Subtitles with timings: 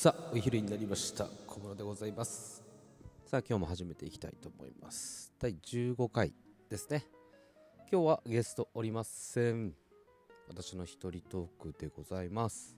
[0.00, 1.26] さあお昼になりました。
[1.48, 2.62] 小室でございます。
[3.26, 5.32] さあ今日も始めていきたいと思います。
[5.40, 6.32] 第15回
[6.70, 7.04] ですね。
[7.90, 9.74] 今日はゲストおりません。
[10.46, 12.76] 私の一人トークでございます。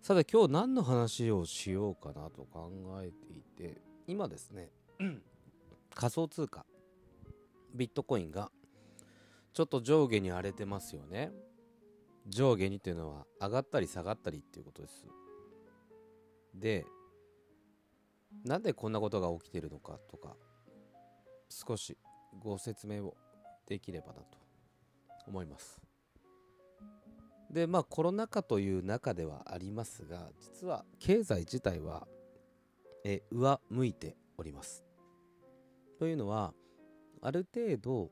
[0.00, 2.72] さて今日何の話をしようかなと考
[3.02, 3.76] えていて
[4.06, 4.70] 今ですね
[5.94, 6.64] 仮想通貨
[7.74, 8.50] ビットコインが
[9.52, 11.30] ちょっと上下に荒れてますよね。
[12.26, 15.04] 上下にっていうのは上がったり下がったりっていうことです。
[16.60, 16.84] で
[18.44, 20.36] なんでこんなことが起きてるのかとか
[21.48, 21.96] 少し
[22.38, 23.16] ご説明を
[23.66, 24.26] できればなと
[25.26, 25.80] 思います。
[27.50, 32.06] でまあコロナ禍という中ではありますが実は経済自体は
[33.04, 34.84] え上向いております。
[35.98, 36.54] というのは
[37.20, 38.10] ある程度、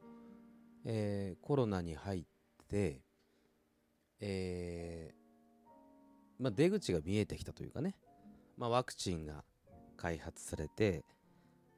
[0.84, 2.24] えー、コロナに入っ
[2.68, 3.02] て
[4.20, 7.94] えー、まあ、出口が見えてきたというかね
[8.58, 9.44] まあ、ワクチンが
[9.96, 11.04] 開発されて、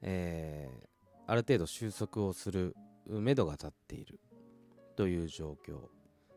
[0.03, 2.75] えー、ある程度収束をする
[3.07, 4.19] めどが立っている
[4.97, 5.89] という状況。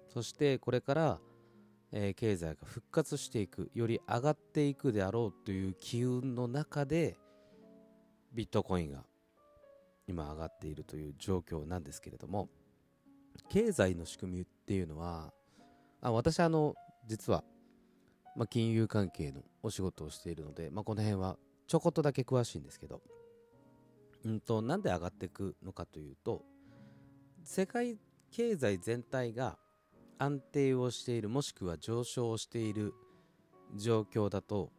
[0.10, 1.20] そしてこれから、
[1.92, 7.18] えー、経済が復活していくより上がっていくであろうという機運の中で
[8.34, 9.04] ビットコインが
[10.08, 12.50] 今上がっているという状況なんですけれども
[13.50, 15.32] 経済の仕組みっていうのは
[16.02, 16.76] あ私あの
[17.08, 17.44] 実は
[18.36, 23.02] まあ、金融関係のお仕事をしているので、まあ、この辺はちょこっとだけ詳しいんですけど、
[24.26, 26.44] うんと、なんで上がっていくのかというと、
[27.44, 27.98] 世界
[28.32, 29.58] 経済全体が
[30.18, 32.94] 安定をしている、もしくは上昇している
[33.76, 34.72] 状況だと、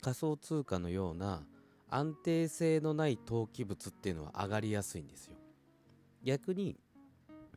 [0.00, 1.44] 仮想通貨のような
[1.88, 5.36] 安定性のない投機物っていうのは上がりやすいんですよ。
[6.22, 6.76] 逆に、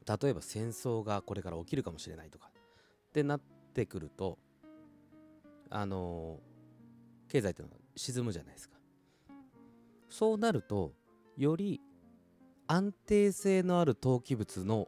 [0.07, 2.49] 例えば戦争がこれから起きるかもしれないとか
[3.09, 3.41] ってなっ
[3.73, 4.37] てくると
[5.75, 6.39] あの
[7.27, 8.77] 経済っていうのは沈むじゃないですか。
[10.07, 10.93] そうなると
[11.35, 11.81] より
[12.67, 14.87] 安定性のある投機物の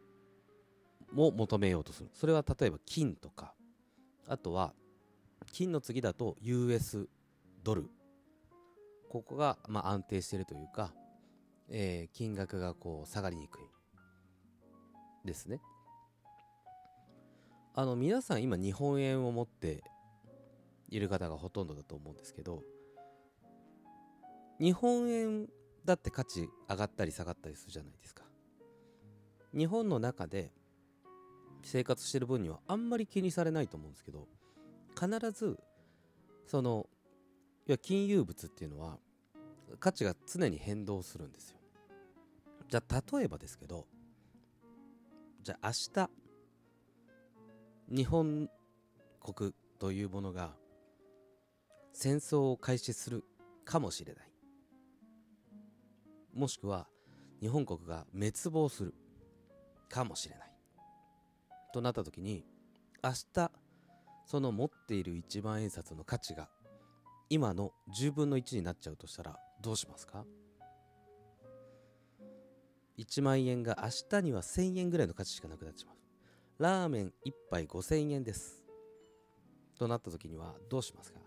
[1.11, 2.09] も求めようとする。
[2.13, 3.55] それは例えば金とか。
[4.27, 4.73] あとは
[5.51, 7.09] 金の次だと US
[7.63, 7.89] ドル。
[9.09, 10.93] ここがまあ安定しているというか、
[11.67, 13.61] えー、金額がこう下がりにくい。
[15.25, 15.59] ですね。
[17.73, 19.83] あの皆さん今日本円を持って
[20.95, 22.63] いる方がほとんどだと思うんですけど
[24.59, 25.47] 日本円
[25.83, 28.23] だって価値上がったり下がったりするじゃないですか。
[29.53, 30.51] 日本の中で
[31.63, 34.27] 生活してる分にはあんまり気にされないと思うんですけど
[34.93, 35.59] 必ず
[36.45, 36.87] その
[37.67, 38.97] いや金融物っていうのは
[39.79, 41.57] 価値が常に変動するんですよ。
[42.69, 43.85] じゃあ例えばですけど
[45.43, 46.09] じゃあ明日
[47.89, 48.49] 日本
[49.21, 50.55] 国というものが
[51.97, 53.23] 戦争を開始する
[53.63, 54.29] かもしれない。
[56.33, 56.89] もしくは
[57.39, 58.93] 日本国が滅亡する
[59.89, 60.51] かもしれない。
[61.73, 62.43] となった時に
[63.01, 63.49] 明日
[64.25, 66.49] その持っている一万円札の価値が
[67.29, 70.25] 今の10分の1になっちゃうとしたらどうしますか
[72.99, 75.95] ？1万円が明日には1000円ぐらいの価値しかなくなっちまう。
[76.61, 78.65] ラーメン1杯5000円です。
[79.79, 81.19] となった時にはどうしますか？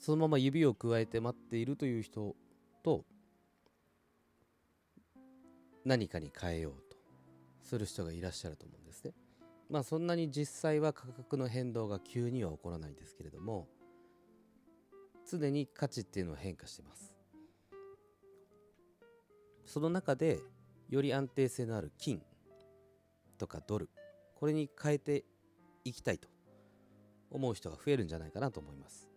[0.00, 2.34] そのまま指をくわえて待っているという人
[2.82, 3.04] と
[5.84, 6.96] 何かに変えようと
[7.62, 9.12] する人がいらっしゃると思うんですね。
[9.68, 13.68] まあそんなに実際は価格の変動が急には起こらないんですけれども
[15.30, 17.14] 常に価値っていうのは変化してます。
[19.66, 20.40] その中で
[20.88, 22.22] より安定性のある金
[23.36, 23.90] とかドル
[24.34, 25.24] これに変えて
[25.84, 26.28] いきたいと
[27.30, 29.10] 思う人が増えるんじゃないかなと思います。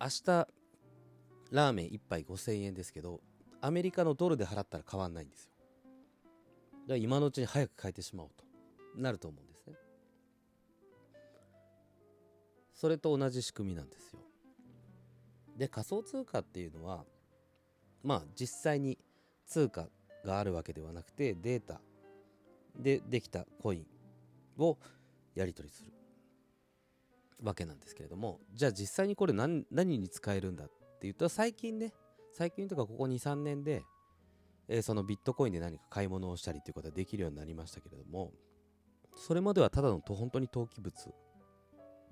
[0.00, 0.48] 明日
[1.50, 3.20] ラーメン1杯5000円ですけど
[3.60, 5.50] アメリカのドルで払ったら変わんないんですよ。
[6.82, 8.44] だから今のうちに早く変えてしまおうと
[8.96, 9.74] なると思うんですね。
[12.72, 14.20] それと同じ仕組みなんですよ。
[15.56, 17.04] で仮想通貨っていうのは
[18.04, 18.96] まあ実際に
[19.46, 19.88] 通貨
[20.24, 21.80] があるわけではなくてデータ
[22.76, 23.86] でできたコイン
[24.62, 24.78] を
[25.34, 25.97] やり取りする。
[27.42, 30.70] わけなんですけれどもじゃあ実際にこれ何何に使えるんだっ
[31.00, 31.92] ていうと最近ね
[32.32, 33.82] 最近とかここ23年で、
[34.68, 38.32] えー、そのビットコインで何か買い物をしたりっていうことができるようになりましたけれども
[39.16, 40.94] それまではただの本当に投機物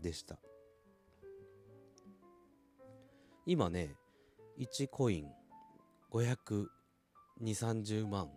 [0.03, 0.39] でした。
[3.47, 3.95] 今ね
[4.59, 5.29] 1コイン
[6.13, 8.31] 52030万。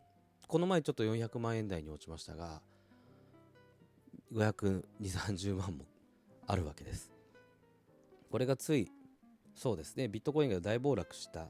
[0.47, 2.61] この前ちょっと400万円台に落ちましたが
[4.33, 5.85] 52030万も
[6.49, 7.11] あるわけです。
[8.31, 8.91] これがつい
[9.53, 10.07] そうですね。
[10.07, 11.47] ビットコインが大暴落した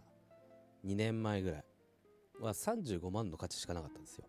[0.86, 1.64] 2年前ぐらい
[2.42, 4.26] は35万の価値しかなかったんですよ。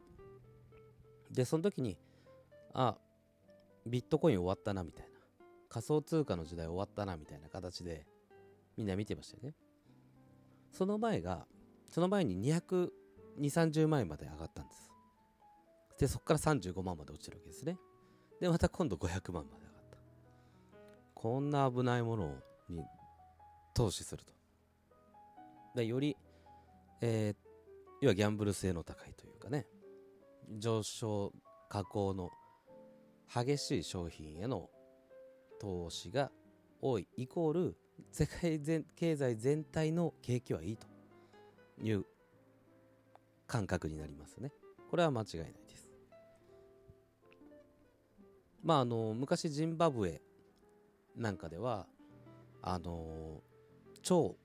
[1.28, 1.98] でその時に
[2.72, 2.96] あ
[3.84, 5.10] ビットコイン終わったなみたいな。
[5.68, 8.06] 仮想通貨の時代終わったなみたいな形で
[8.76, 9.54] みんな見てましたよね。
[10.70, 11.48] その前が
[11.88, 12.90] その前に220、
[13.40, 14.88] 30万円まで上がったんです。
[15.98, 17.76] でそこから35万まで落ちるわけですね。
[18.40, 19.69] でまた今度500万まで
[21.20, 22.34] こんな危ないもの
[22.70, 22.82] に
[23.74, 24.32] 投資すると。
[25.74, 26.16] でより、
[27.02, 27.36] えー、
[28.00, 29.66] 要はギャンブル性の高いというかね。
[30.56, 31.34] 上昇
[31.68, 32.30] 加工の
[33.32, 34.70] 激しい商品への
[35.60, 36.32] 投資が
[36.80, 37.76] 多いイコール
[38.10, 40.86] 世界全経済全体の景気はいいと
[41.82, 42.06] いう
[43.46, 44.52] 感覚になりますね。
[44.90, 45.92] これは間違いないです。
[48.64, 50.22] まああの昔ジンバブエ
[51.16, 51.86] なんかでは
[52.62, 53.42] あの
[54.02, 54.36] 超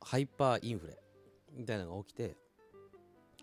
[0.00, 0.98] ハイパーインフレ
[1.56, 2.36] みたいなのが起きて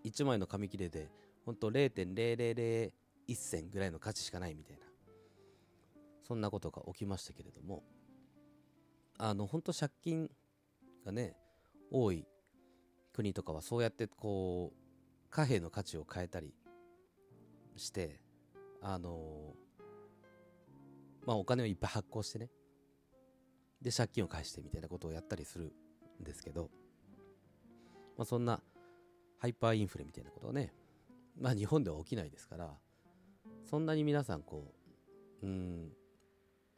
[0.03, 1.09] 1枚の紙切れで
[1.45, 2.91] 本当0.0001
[3.27, 4.85] 銭ぐらいの価値しかないみたいな
[6.27, 7.83] そんなことが起きましたけれども
[9.17, 10.29] あの本当借金
[11.05, 11.35] がね
[11.91, 12.25] 多い
[13.13, 16.53] 国とかはそうやってこう貨幣の価値を変えたり
[17.77, 18.19] して
[18.81, 19.53] あの
[21.25, 22.49] まあお金をいっぱい発行してね。
[23.81, 25.73] で借金を返してみたいなことをやったりする
[26.21, 26.69] んですけど、
[28.17, 28.61] まあ、そんな
[29.37, 30.73] ハイパーインフレみたいなことはね。
[31.39, 32.73] まあ日本では起きないですから。
[33.65, 34.73] そんなに皆さんこ
[35.41, 35.91] ううん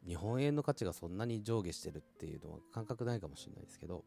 [0.06, 4.04] 日本円の価値がそんなに上下してるっていうのは感覚ないかもしれないですけど、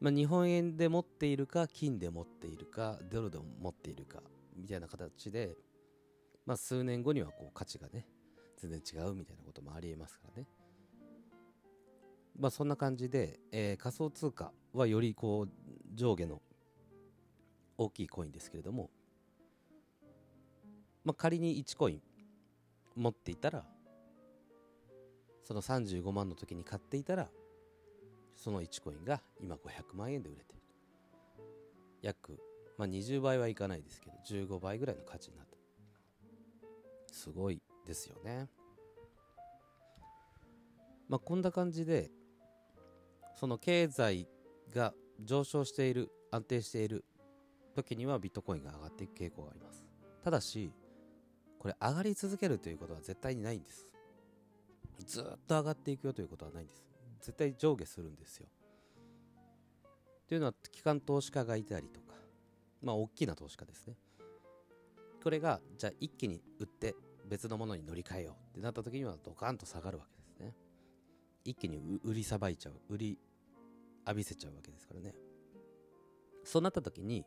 [0.00, 4.20] まあ、日本円で持っているか金で持っているかドルで持っているか
[4.56, 5.56] みたいな形で、
[6.46, 8.06] まあ、数年後にはこう価値がね
[8.60, 10.46] 全然違うみたいなこともありえますからね。
[12.38, 15.48] まあそんな感じで、えー、仮想通貨はよりこう
[15.94, 16.40] 上下の
[17.78, 18.90] 大きいコインですけれども、
[21.04, 22.02] まあ、仮に1コイン
[22.94, 23.64] 持っていたら
[25.42, 27.28] その35万の時に買っていたら
[28.36, 30.60] その1コインが今500万円で売れてる
[32.02, 32.38] 約、
[32.78, 35.56] まあ、20倍はいかないですけど15倍ぐらいの価値になった。
[37.12, 37.60] すごい。
[37.86, 38.48] ですよね。
[41.08, 42.10] まあこんな感じで
[43.34, 44.28] その経済
[44.74, 44.94] が
[45.24, 47.04] 上昇している安定している
[47.74, 49.84] 時にはビットコインが上がっていく傾向があります。
[50.22, 50.72] ただし
[51.58, 53.86] これ上がり続けるということは絶対にないんです。
[55.06, 56.84] ずっと上がっていくよということはないんです。
[57.20, 58.46] 絶対上下するんですよ。
[60.28, 62.14] というのは機関投資家がいたりとか
[62.82, 63.94] まあ大きな投資家ですね。
[65.22, 66.94] これがじゃあ一気に売って
[67.30, 70.54] 別のものに乗り換えようってなった時にはドカンと下がるわけですね。
[71.44, 73.18] 一気に売りさばいちゃう売り
[74.06, 75.14] 浴びせちゃうわけですからね。
[76.44, 77.24] そうなった時に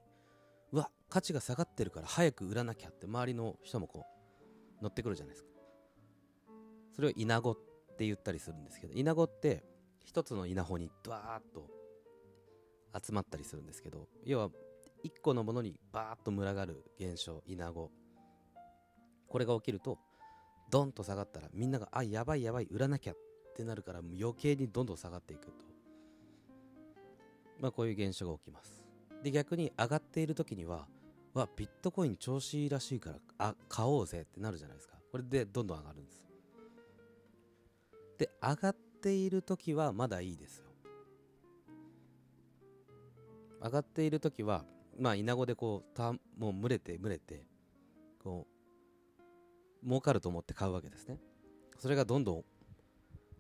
[0.73, 4.05] うわ価値が下がってるから早く売らなきゃって周りの人もこ
[4.81, 5.49] う乗ってくるじゃないですか。
[6.91, 7.57] それを稲子っ
[7.97, 9.63] て言ったりするんですけど稲子って
[10.03, 11.69] 一つの稲穂にバーッと
[13.01, 14.49] 集まったりするんですけど要は
[15.01, 17.89] 一個のものにバーッと群がる現象稲子
[19.33, 19.97] これが起きると
[20.69, 23.17] ドンと下がったらみんながあやばいやばい売らなきゃっ
[23.55, 25.53] てなるから余計にどんどん下がっていくと。
[27.59, 28.83] まあこういう現象が起きます。
[29.23, 30.87] で逆に上がっている時には
[31.33, 34.97] わビットコイン調子いいらしいからあ買おうぜってなるじゃないですか。
[35.11, 36.23] これでどんどん上がるんです。
[38.19, 40.65] で上がっている時はまだいいですよ。
[43.63, 44.63] 上がっている時は
[44.99, 47.47] まあイナゴでこうたもう群れて群れて
[48.19, 48.52] こう
[49.85, 51.19] 儲かると思って買うわけですね。
[51.79, 52.45] それがどんどん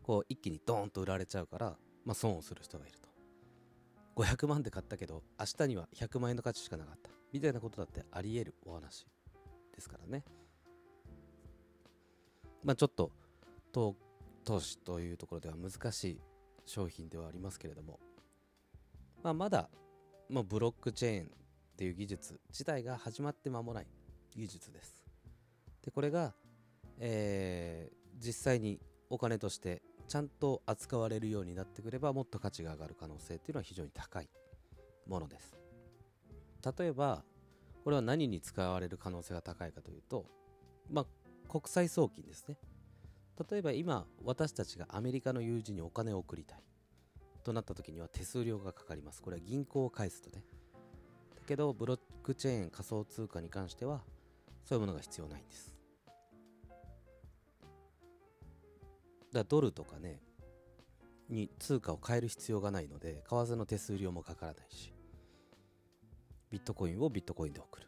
[0.01, 3.09] こう一気にドーンと売られちゃうからまあ損をする人がいると。
[4.15, 7.09] 500万で買ったけど明日には100万円の価値しかなかった。
[7.31, 9.07] みたいなことだってあり得るお話
[9.73, 10.23] ですからね。
[12.63, 13.11] まあちょっと
[13.71, 13.95] 投
[14.59, 16.21] 資というところでは難しい
[16.65, 17.99] 商品ではありますけれども、
[19.23, 19.69] まあ、まだ、
[20.29, 21.27] まあ、ブロックチェーンっ
[21.75, 23.87] ていう技術自体が始まって間もない
[24.35, 25.02] 技術です。
[25.83, 26.33] でこれが、
[26.99, 34.29] えー、実際にお金としてちゃんと扱われるようになってくればもっと価値が上がる可能性っていうのは非常に高い
[35.07, 35.55] ものです。
[36.77, 37.23] 例えば
[37.83, 40.25] これは何に使われる可能性が高いかというと、
[40.89, 42.57] まあ、国際送金ですね。
[43.49, 46.63] 例えば今私たちがアメリカの友人にお金を送りたい
[47.43, 50.43] となった時には手数料がかかりますこれは銀行を返すとね
[51.35, 54.01] だけどブロックチェーン仮想通貨に関しては
[54.63, 55.72] そういうものが必要ないんです
[59.33, 60.19] だドルとかね
[61.29, 64.93] に通貨を変える必要がないので為替の手数料もかからないし
[66.51, 67.87] ビットコインをビットコインで送る。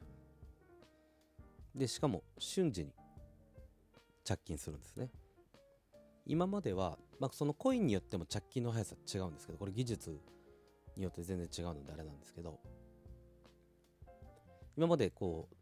[1.76, 2.92] でしかも瞬時に
[4.24, 5.10] 着金するんですね。
[6.26, 10.20] 今までは、まあ、そのコインによっても着金の速さ違うんですけどこれ技術
[10.98, 12.60] によって全然違うのであれなんですけど
[14.76, 15.56] 今までこう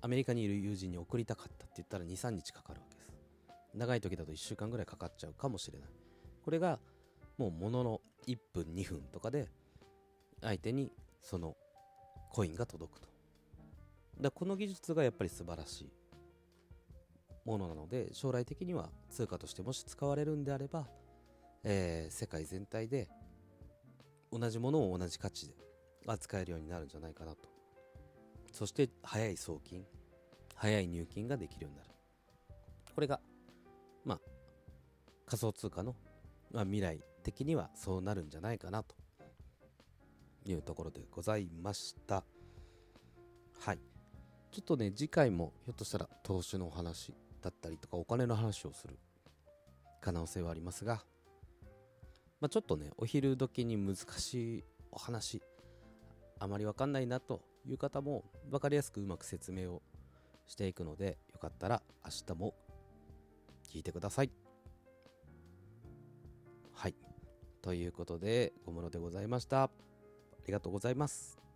[0.00, 2.86] アメリカにいる友人に送りたかったって言ったら23日かかるわ
[3.74, 5.88] 長い時だと1週間ぐらいかかっちゃうかもしれない。
[6.44, 6.78] これが
[7.36, 9.48] もうものの1分2分とかで
[10.40, 11.56] 相手にその
[12.30, 13.08] コインが届くと。
[14.20, 15.92] だこの技術がやっぱり素晴らしい
[17.44, 20.88] ものなので将来的には通貨としてもし使われるんであれば、
[21.62, 23.08] えー、世界全体で
[24.32, 25.54] 同じものを同じ価値で
[26.06, 27.48] 扱えるようになるんじゃないかなと。
[28.52, 29.84] そして早い送金
[30.54, 31.90] 早い入金ができるようになる。
[32.94, 33.20] これが
[34.08, 34.20] まあ
[35.26, 35.94] 仮想通貨の、
[36.50, 38.96] まあ、未来的にはそうなるんじゃないかなと。
[40.52, 42.24] いうところでございました。
[43.60, 43.78] はい。
[44.50, 47.12] ちょっとね次回もひょっとしたら投資のお話
[47.42, 48.98] だったりとかお金の話をする
[50.00, 51.02] 可能性はありますが、
[52.40, 55.42] まあ、ちょっとねお昼時に難しいお話
[56.38, 59.82] あまりわかんないなという方も分かりやすくうまく説明を
[60.46, 62.54] していくのでよかったら明日も
[63.68, 64.30] 聞いてください。
[66.72, 66.94] はい。
[67.62, 69.64] ということで、小室でございました。
[69.64, 69.70] あ
[70.46, 71.47] りがとうございます。